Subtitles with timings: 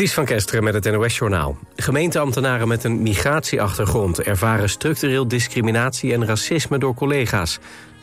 [0.00, 1.58] Ties van Kesteren met het NOS-journaal.
[1.76, 4.22] Gemeenteambtenaren met een migratieachtergrond...
[4.22, 7.58] ervaren structureel discriminatie en racisme door collega's.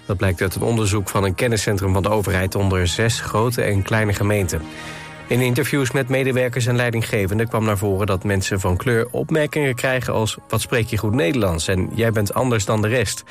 [0.05, 2.55] Dat blijkt uit een onderzoek van een kenniscentrum van de overheid...
[2.55, 4.61] onder zes grote en kleine gemeenten.
[5.27, 8.07] In interviews met medewerkers en leidinggevenden kwam naar voren...
[8.07, 10.37] dat mensen van kleur opmerkingen krijgen als...
[10.47, 13.23] wat spreek je goed Nederlands en jij bent anders dan de rest.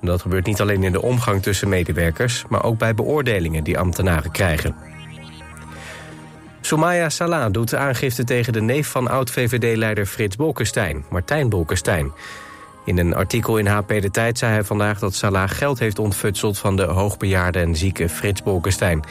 [0.00, 2.44] Dat gebeurt niet alleen in de omgang tussen medewerkers...
[2.48, 4.99] maar ook bij beoordelingen die ambtenaren krijgen.
[6.70, 12.12] Soumaya Salah doet aangifte tegen de neef van oud-VVD-leider Frits Bolkestein, Martijn Bolkestein.
[12.84, 16.58] In een artikel in HP De Tijd zei hij vandaag dat Salah geld heeft ontfutseld...
[16.58, 19.02] van de hoogbejaarde en zieke Frits Bolkestein.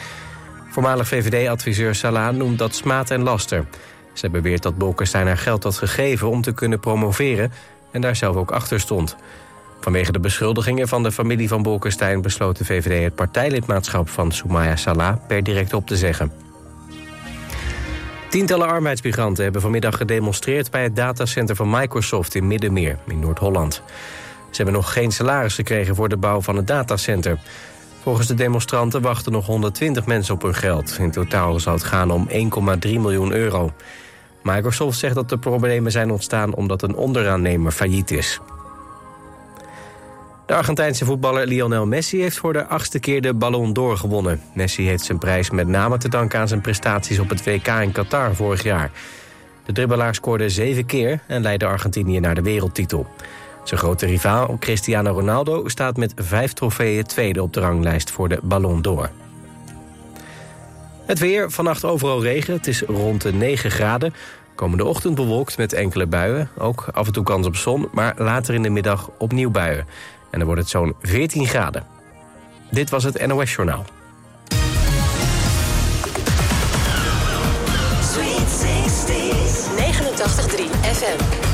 [0.70, 3.64] Voormalig VVD-adviseur Salah noemt dat smaad en laster.
[4.12, 7.52] Ze beweert dat Bolkestein haar geld had gegeven om te kunnen promoveren...
[7.90, 9.16] en daar zelf ook achter stond.
[9.80, 12.22] Vanwege de beschuldigingen van de familie van Bolkestein...
[12.22, 16.49] besloot de VVD het partijlidmaatschap van Soumaya Salah per direct op te zeggen.
[18.30, 20.70] Tientallen arbeidsmigranten hebben vanmiddag gedemonstreerd...
[20.70, 23.82] bij het datacenter van Microsoft in Middenmeer, in Noord-Holland.
[24.50, 27.38] Ze hebben nog geen salaris gekregen voor de bouw van het datacenter.
[28.02, 30.96] Volgens de demonstranten wachten nog 120 mensen op hun geld.
[30.98, 32.34] In totaal zou het gaan om 1,3
[32.80, 33.72] miljoen euro.
[34.42, 38.40] Microsoft zegt dat de problemen zijn ontstaan omdat een onderaannemer failliet is.
[40.50, 44.40] De Argentijnse voetballer Lionel Messi heeft voor de achtste keer de Ballon d'Or gewonnen.
[44.54, 47.92] Messi heeft zijn prijs met name te danken aan zijn prestaties op het WK in
[47.92, 48.90] Qatar vorig jaar.
[49.64, 53.06] De dribbelaar scoorde zeven keer en leidde Argentinië naar de wereldtitel.
[53.64, 58.38] Zijn grote rivaal Cristiano Ronaldo staat met vijf trofeeën tweede op de ranglijst voor de
[58.42, 59.10] Ballon d'Or.
[61.06, 64.14] Het weer, vannacht overal regen, het is rond de 9 graden.
[64.54, 67.88] Komende ochtend bewolkt met enkele buien, ook af en toe kans op zon...
[67.92, 69.86] maar later in de middag opnieuw buien.
[70.30, 71.86] En dan wordt het zo'n 14 graden.
[72.70, 73.84] Dit was het NOS Journaal.
[78.12, 81.49] Sweet 60s, 89.3 FM.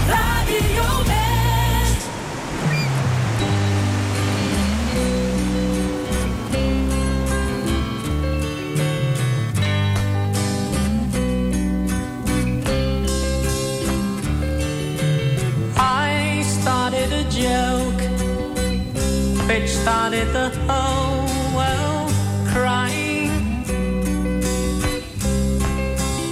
[19.86, 22.13] Started the whole world
[22.52, 23.63] crying.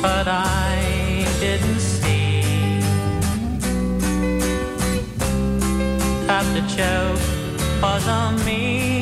[0.02, 2.80] But I didn't see
[6.26, 7.22] that the joke
[7.80, 8.93] was on me.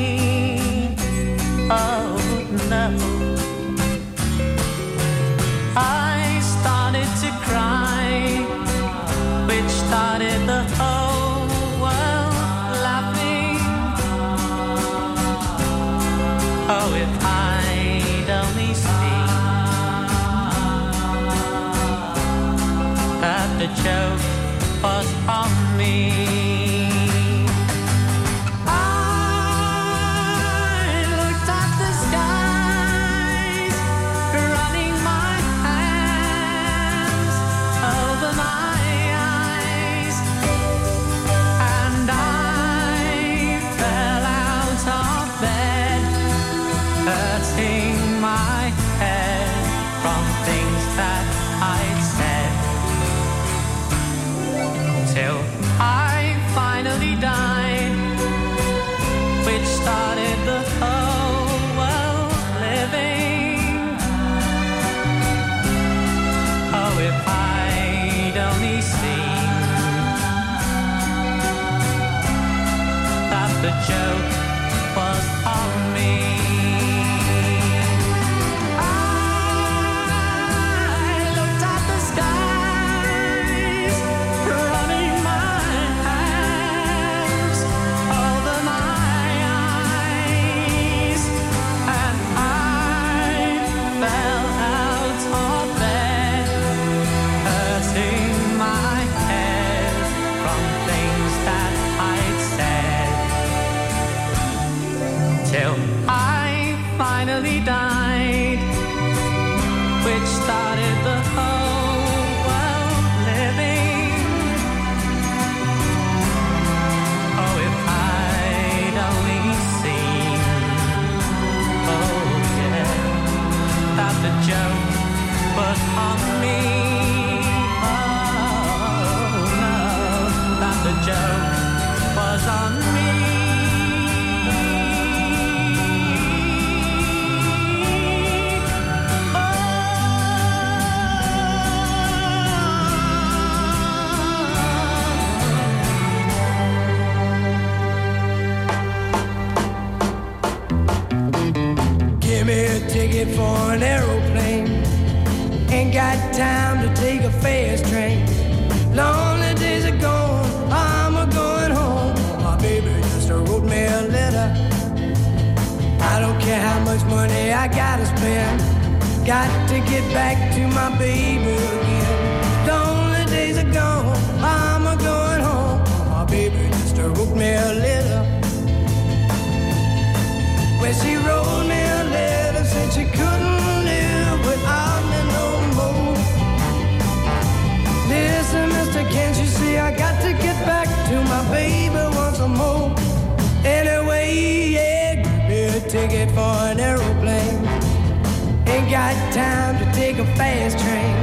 [199.33, 201.15] Time to take a fast train.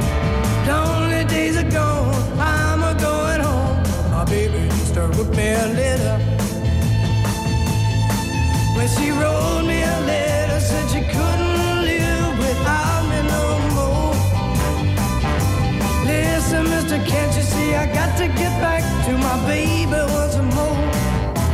[0.67, 3.77] Lonely days are gone, I'm a going home.
[4.11, 6.17] My baby just wrote me a letter.
[8.75, 13.45] When she wrote me a letter, said she couldn't live without me no
[13.77, 14.15] more.
[16.05, 20.77] Listen, mister, can't you see I got to get back to my baby once more?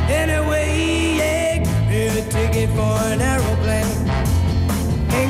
[0.10, 2.97] Anyway, yeah, me a ticket for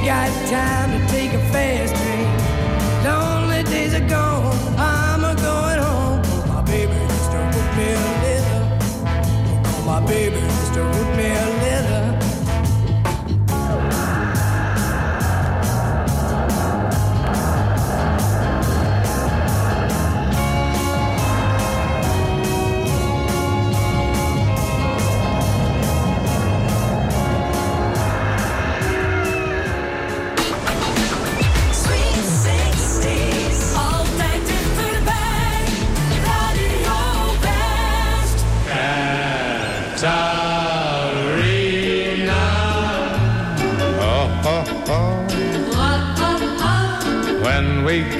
[0.08, 1.97] got time to take a fast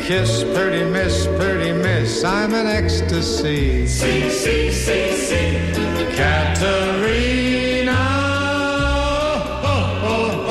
[0.08, 3.86] kiss, pretty miss, pretty miss, I'm in ecstasy.
[3.86, 5.74] See, see, see, see.
[6.16, 7.92] Katerina.
[9.64, 10.46] Oh, oh,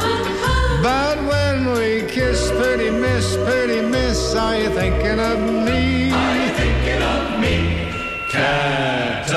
[0.00, 0.80] oh.
[0.82, 6.10] But when we kiss, pretty miss, pretty miss, are you thinking of me?
[6.10, 7.92] Are you thinking of me?
[8.28, 9.36] Katerina.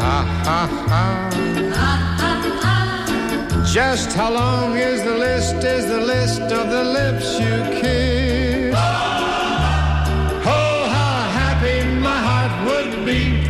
[0.00, 1.33] Ha, ha, ha.
[3.74, 8.72] Just how long is the list, is the list of the lips you kiss?
[10.46, 13.42] Oh, how happy my heart would be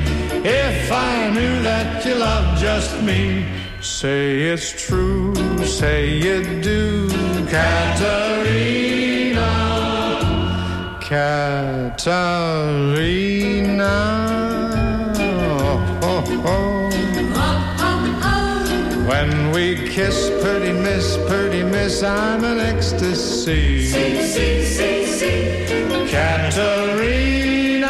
[0.48, 3.44] if I knew that you loved just me.
[3.82, 7.10] Say it's true, say you do,
[7.50, 9.02] Katerina.
[11.02, 11.94] Katerina.
[19.94, 23.84] Kiss, pretty miss, pretty miss, I'm an ecstasy.
[23.84, 26.10] See, see, see, see.
[26.10, 27.86] Katerina.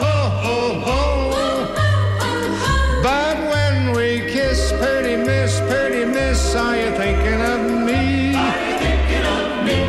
[0.00, 1.32] Oh, oh, oh.
[3.02, 8.34] But when we kiss, pretty miss, pretty miss, are you thinking of me?
[8.36, 9.80] Are you thinking of me?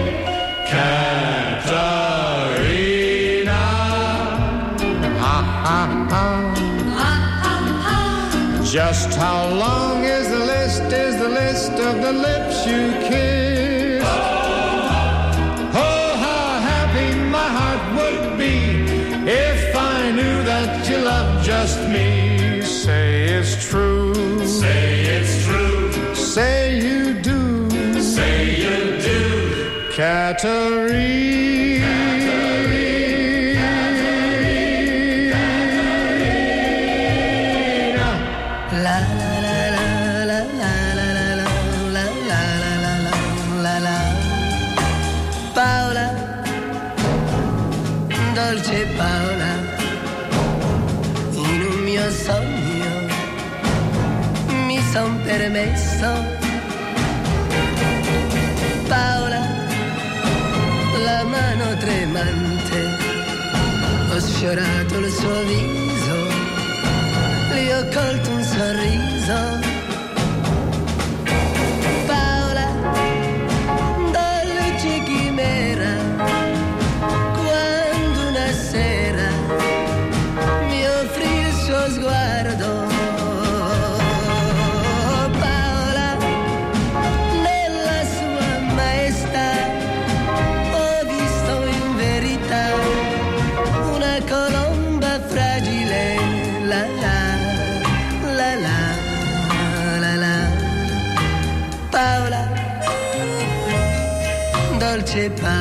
[0.72, 1.72] Katerina.
[5.24, 5.38] Ha,
[5.68, 6.26] ha, ha.
[8.64, 9.81] Just how long
[11.92, 14.04] of the lips you kiss?
[15.86, 18.58] Oh, how happy my heart would be
[19.50, 22.62] if I knew that you loved just me.
[22.62, 24.14] Say it's true.
[24.62, 24.86] Say
[25.18, 26.16] it's true.
[26.16, 27.42] Say you do.
[28.16, 28.78] Say you
[29.10, 29.22] do.
[29.96, 31.41] Katerina.
[55.42, 56.10] Permesso.
[58.88, 59.42] Paola,
[61.04, 62.98] la mano tremante,
[64.12, 66.30] ho sfiorato il suo viso
[67.54, 69.71] gli ho colto un sorriso.
[105.30, 105.61] les.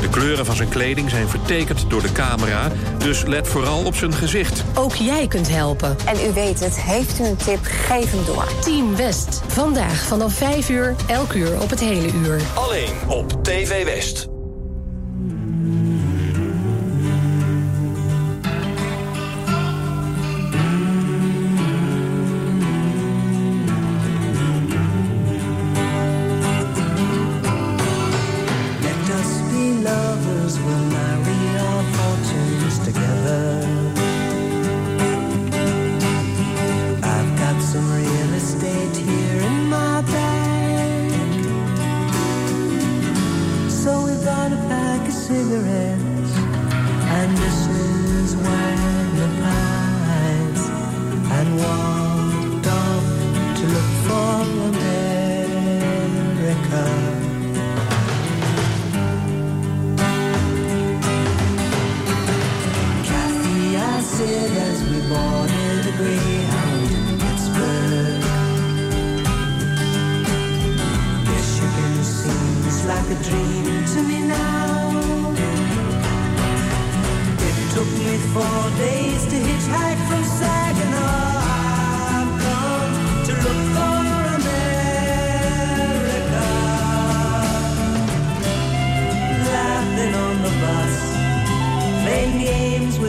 [0.00, 4.12] De kleuren van zijn kleding zijn vertekend door de camera, dus let vooral op zijn
[4.12, 4.64] gezicht.
[4.74, 5.96] Ook jij kunt helpen.
[6.04, 8.48] En u weet het, heeft u een tip, geef hem door.
[8.60, 12.40] Team West, vandaag vanaf 5 uur, elk uur op het hele uur.
[12.54, 14.37] Alleen op TV West.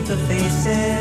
[0.10, 0.99] the faces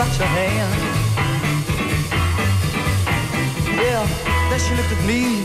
[0.00, 0.72] touched her hand.
[3.84, 4.02] Yeah,
[4.48, 5.44] then she looked at me.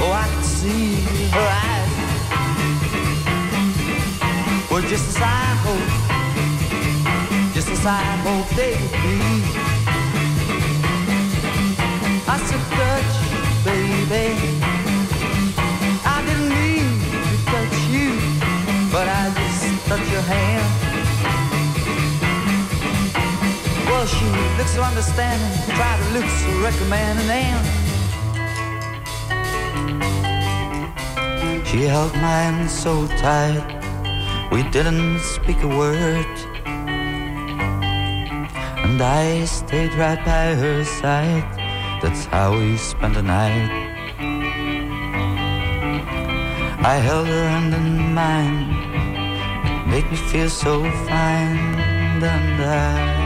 [0.00, 1.04] Oh, I could see
[1.36, 1.92] her eyes.
[4.70, 5.96] Well, just as I hoped,
[7.52, 9.18] just as I hoped they would be.
[12.32, 13.14] I said, touch,
[13.68, 14.28] baby.
[16.14, 16.88] I didn't mean
[17.28, 18.08] to touch you,
[18.90, 20.89] but I just touched your hand.
[24.10, 24.26] She
[24.58, 27.54] looks so understanding, try to look so recommending,
[31.16, 33.64] and she held my hand so tight,
[34.50, 36.26] we didn't speak a word.
[38.84, 41.46] And I stayed right by her side,
[42.02, 43.70] that's how we spent the night.
[46.82, 48.74] I held her hand in mine,
[49.64, 51.78] it made me feel so fine,
[52.22, 53.19] and I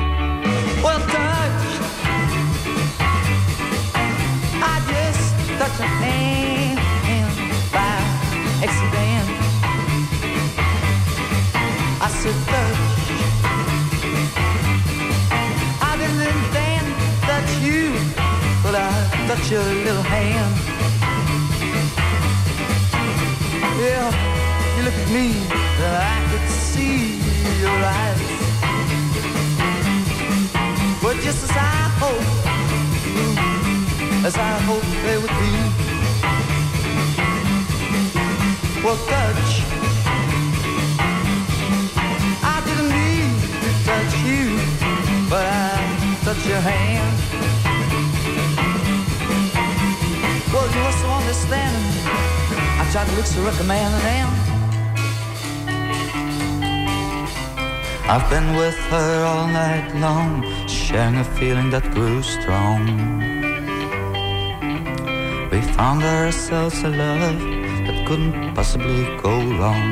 [19.51, 20.55] Your little hand.
[23.79, 24.09] Yeah,
[24.75, 25.27] you look at me,
[25.81, 27.21] I could see
[27.61, 28.23] your eyes.
[31.03, 31.61] But just as I
[32.01, 32.47] hoped,
[34.25, 35.53] as I hoped they would be.
[38.83, 39.63] Well, touch.
[42.43, 44.45] I didn't need to touch you,
[45.29, 45.55] but I
[46.25, 47.34] touched your hand.
[50.75, 51.87] Well, you were so understanding.
[52.81, 54.31] I tried to look so recommending and am
[58.11, 62.81] I've been with her all night long, sharing a feeling that grew strong.
[65.53, 67.39] We found ourselves a love
[67.87, 69.87] that couldn't possibly go wrong.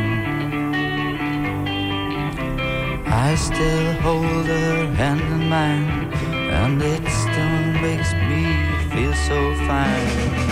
[3.07, 6.13] I still hold her hand in mine,
[6.51, 8.43] and it still makes me
[8.91, 10.52] feel so fine.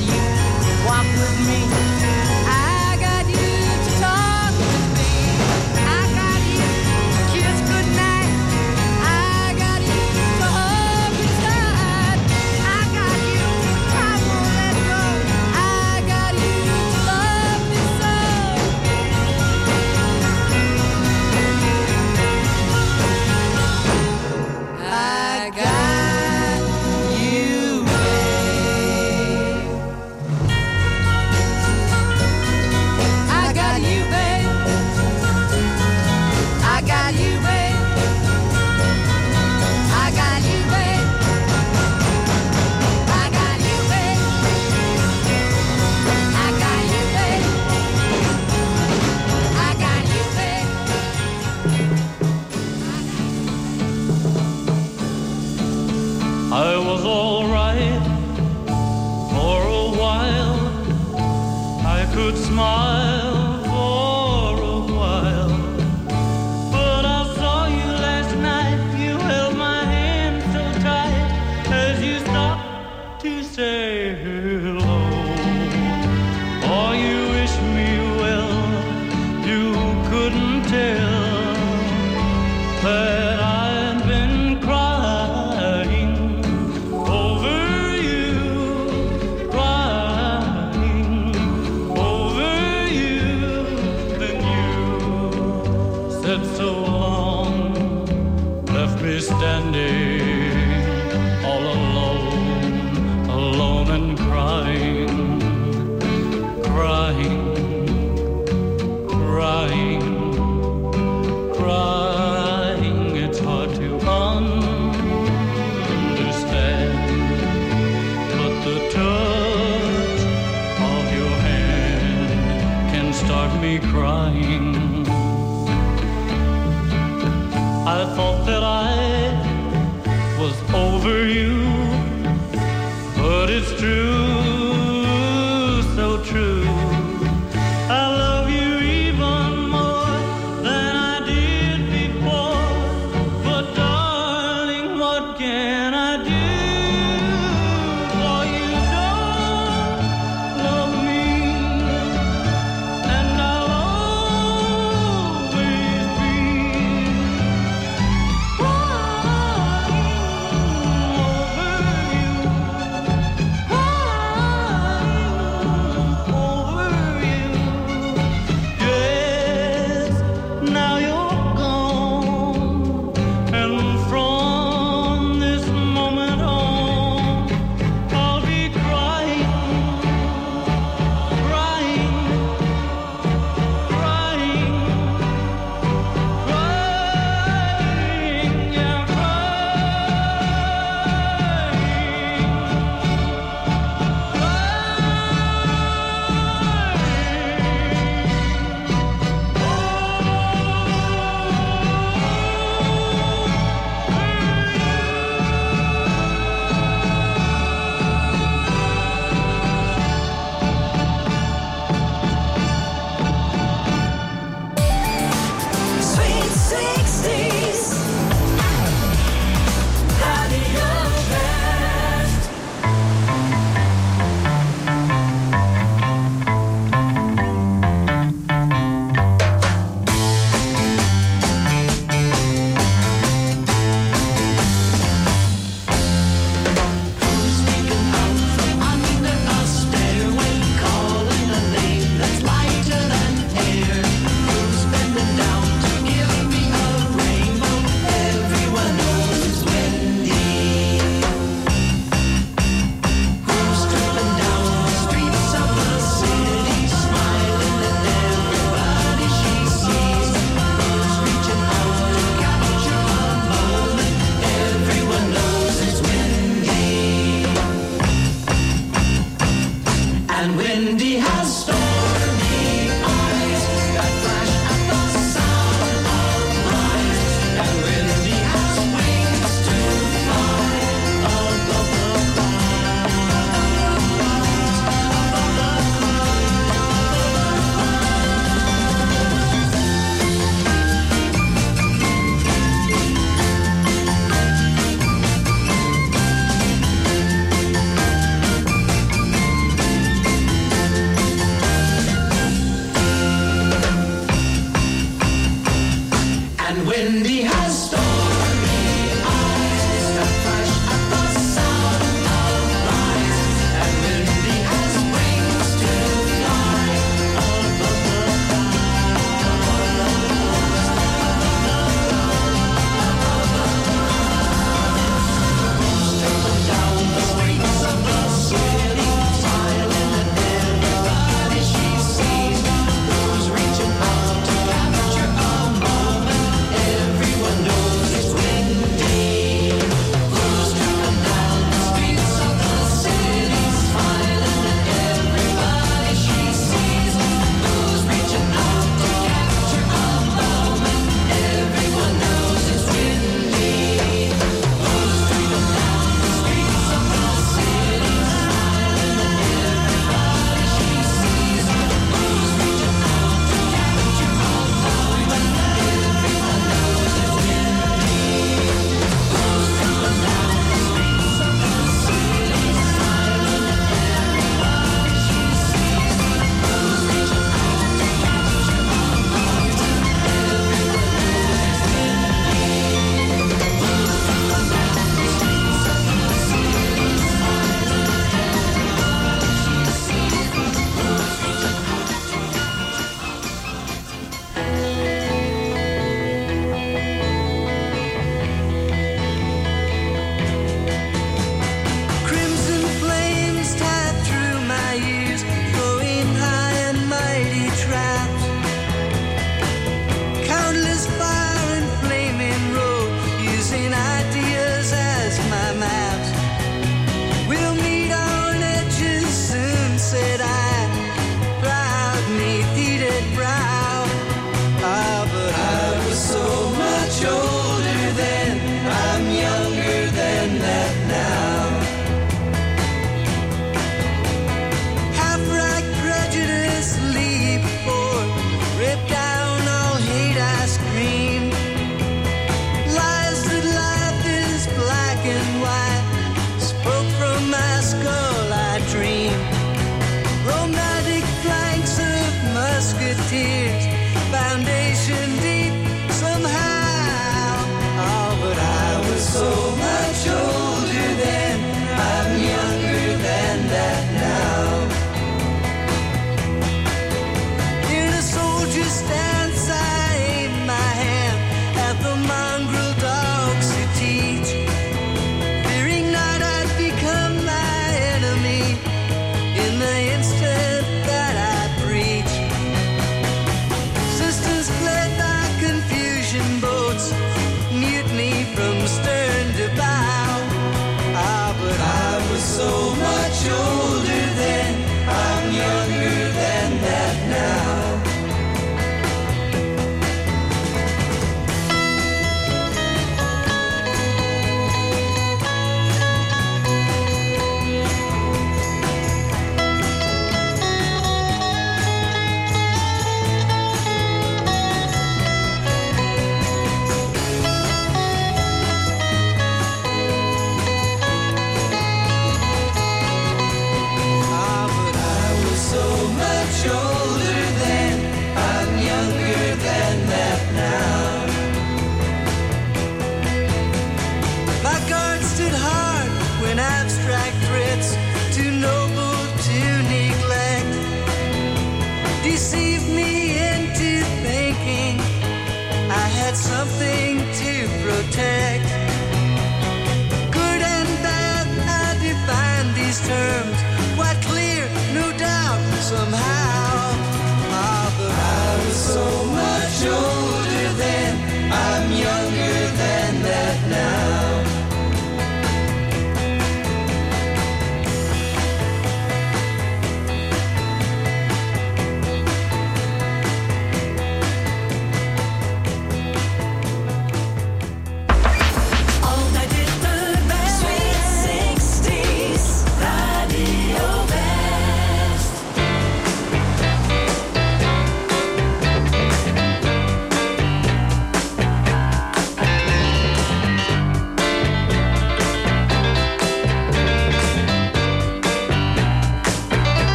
[0.00, 2.21] you walk with me.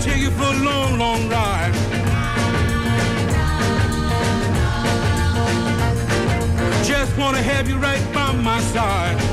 [0.00, 1.72] Take you for a long, long ride.
[6.84, 9.27] Just wanna have you right by my side.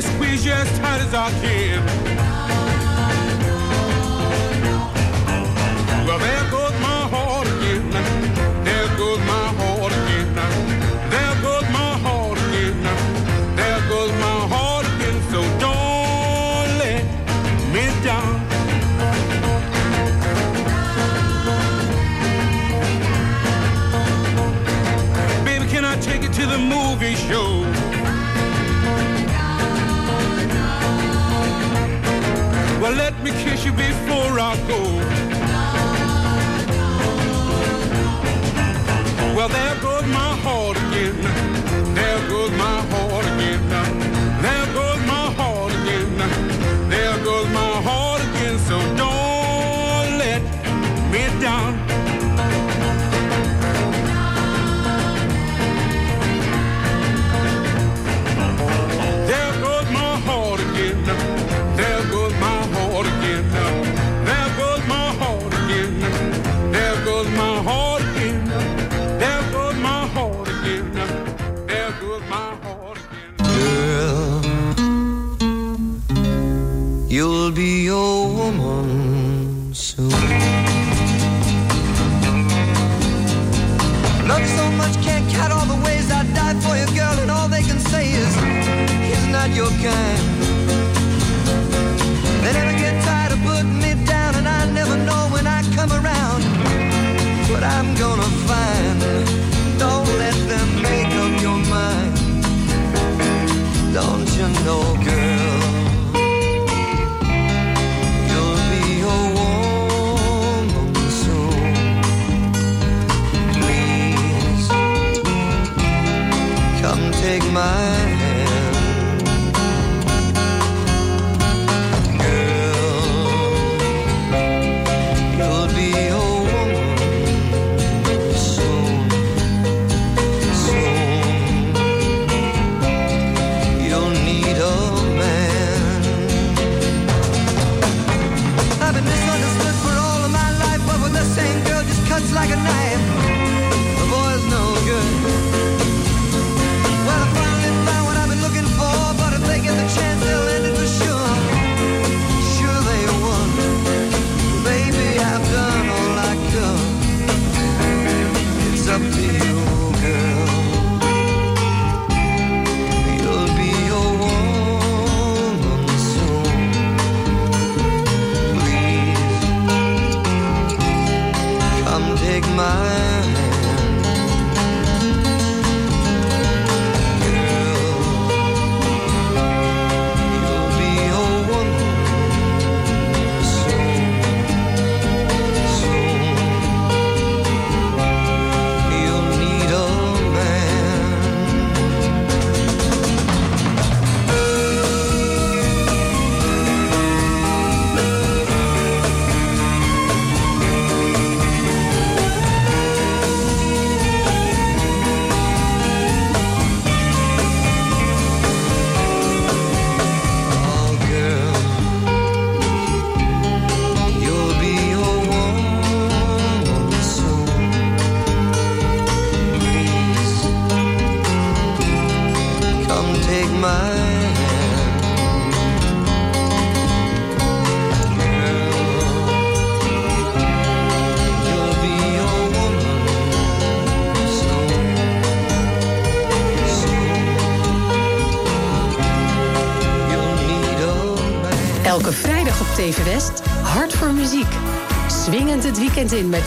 [0.00, 2.17] squeeze you as tight as I can.
[33.78, 34.07] be
[72.26, 72.57] my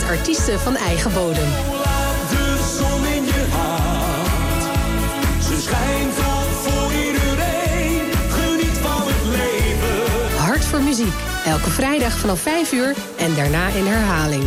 [0.02, 1.48] artiesten van eigen bodem.
[3.50, 3.84] Hart,
[5.42, 5.56] ze
[6.12, 6.90] voor
[8.82, 10.36] van het leven.
[10.36, 14.44] Hart voor muziek, elke vrijdag vanaf 5 uur en daarna in herhaling.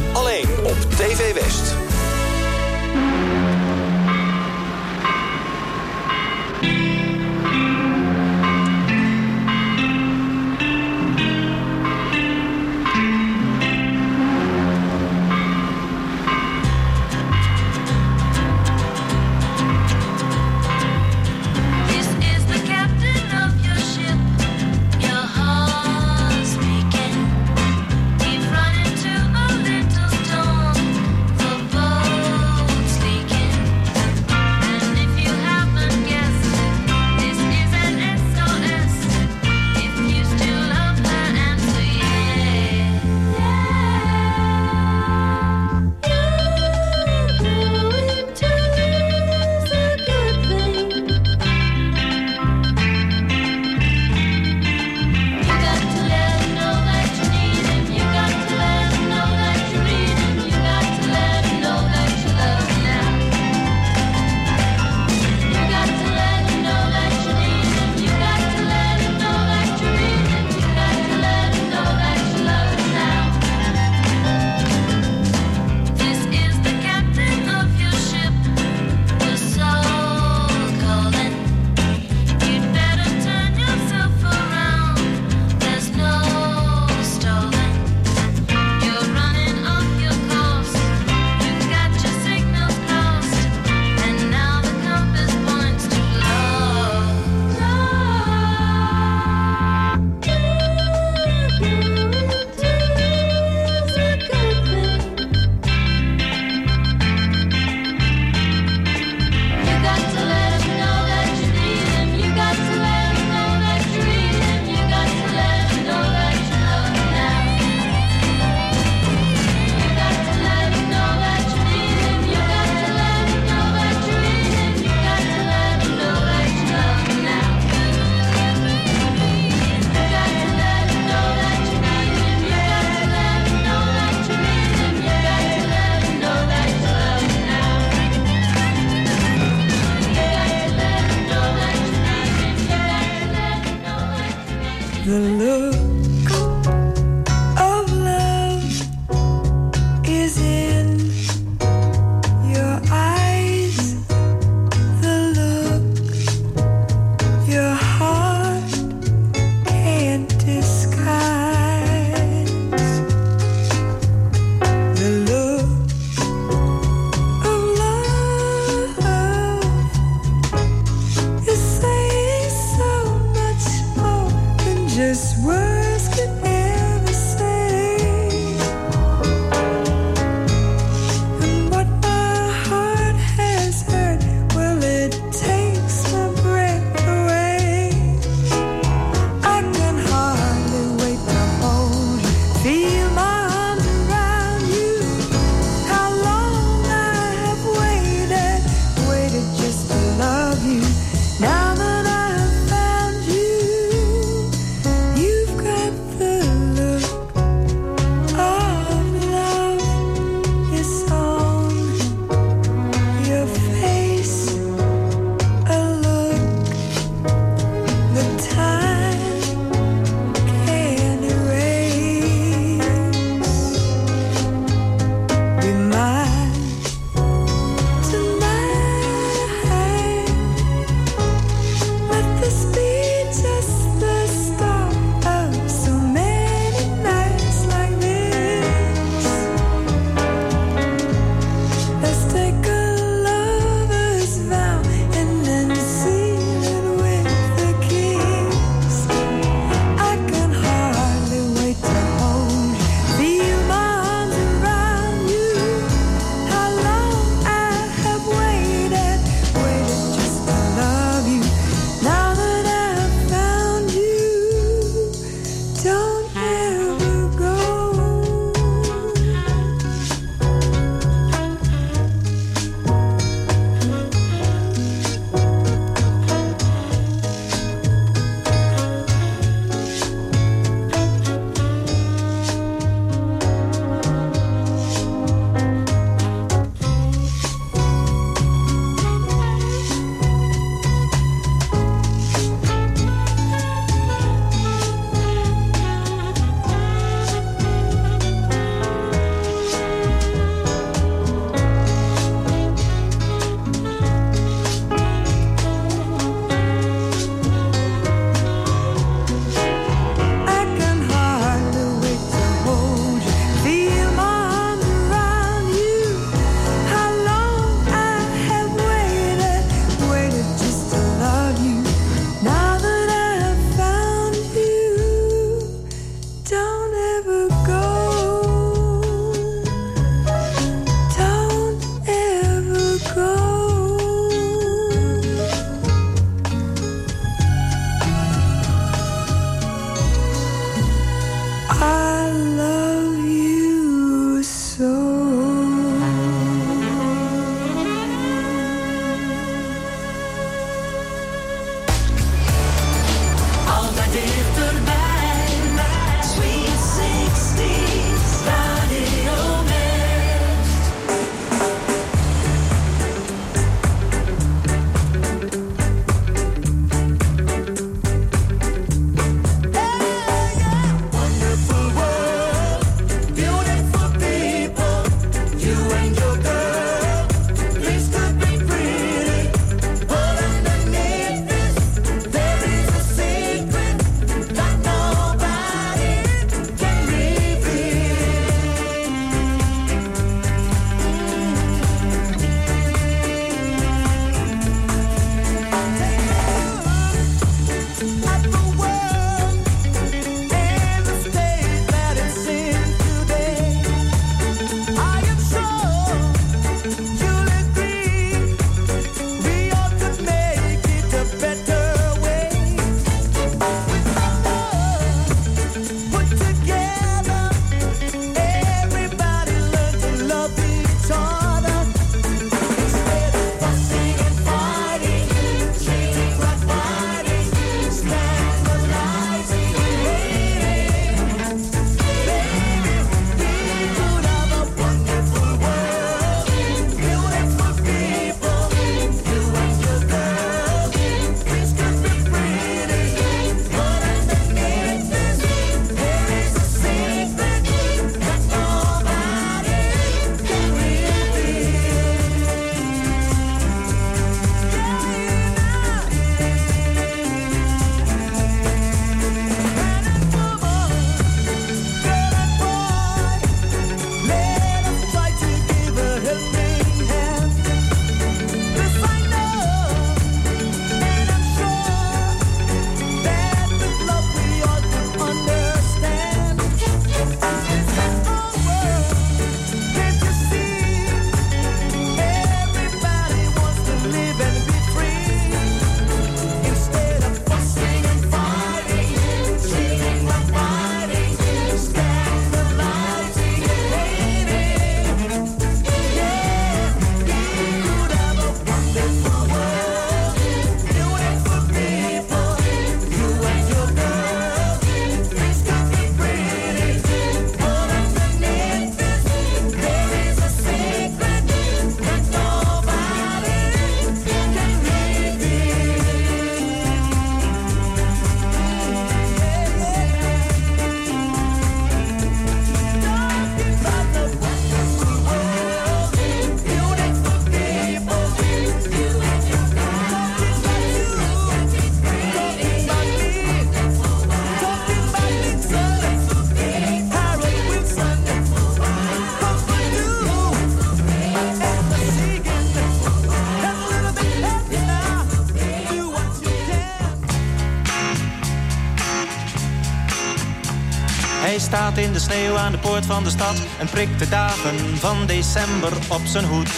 [552.26, 556.45] Sneeuw aan de poort van de stad en prikt de dagen van december op zijn
[556.45, 556.69] hoed.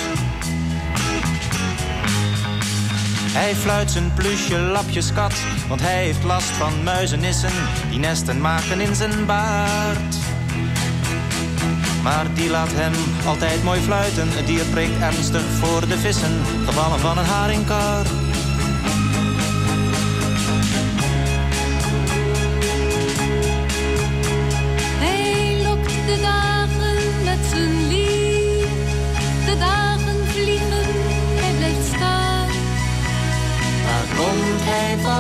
[3.32, 5.34] Hij fluit zijn plusje lapjeskat,
[5.68, 7.52] want hij heeft last van muizenissen
[7.90, 10.16] die nesten maken in zijn baard.
[12.04, 12.94] Maar die laat hem
[13.26, 14.28] altijd mooi fluiten.
[14.30, 18.06] Het dier preekt ernstig voor de vissen, gevallen van een haringkar.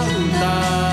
[0.05, 0.86] cantar.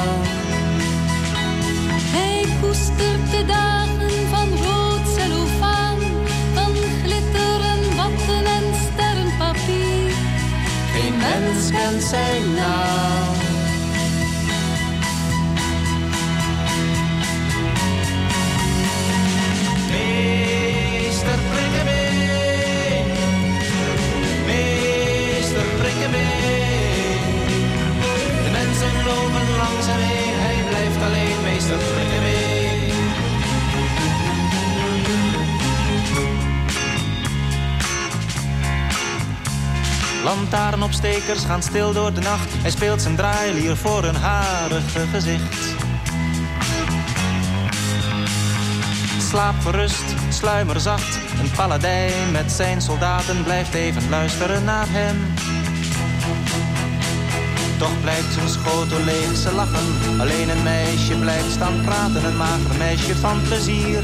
[40.94, 42.48] Lantaarnopstekers gaan stil door de nacht.
[42.52, 45.56] Hij speelt zijn draailier voor een harige gezicht.
[49.28, 51.18] Slaap gerust, sluimer zacht.
[51.40, 55.16] Een paladijn met zijn soldaten blijft even luisteren naar hem.
[57.78, 60.20] Toch blijft zijn schotel leeg, ze lachen.
[60.20, 64.02] Alleen een meisje blijft staan praten, een mager meisje van plezier.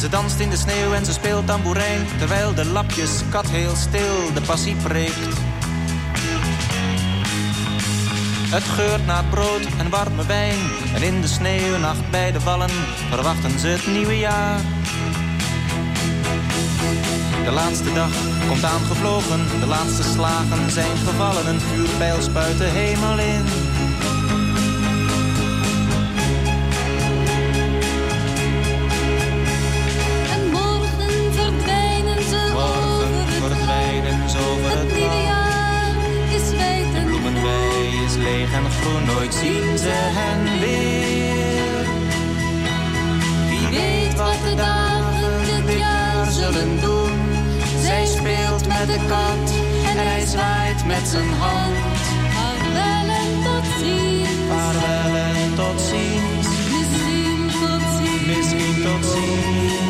[0.00, 4.32] Ze danst in de sneeuw en ze speelt tamboerijn Terwijl de lapjes kat heel stil
[4.34, 5.36] de passie preekt.
[8.50, 10.58] Het geurt naar brood en warme wijn
[10.94, 12.70] En in de sneeuwnacht bij de vallen
[13.08, 14.60] Verwachten ze het nieuwe jaar.
[17.44, 18.12] De laatste dag
[18.48, 23.69] komt aangevlogen De laatste slagen zijn gevallen Een vuurpijl spuit de hemel in
[39.14, 41.84] nooit zien ze hen weer.
[43.48, 47.18] Wie weet wat de dagen dit jaar zullen doen.
[47.82, 49.52] Zij speelt met de kat
[49.90, 51.76] en hij zwaait met zijn hand.
[52.34, 54.28] Vaarwel en tot ziens.
[54.48, 56.48] Vaarwel en tot ziens.
[56.76, 58.36] Misschien tot ziens.
[58.36, 59.89] Misschien tot ziens.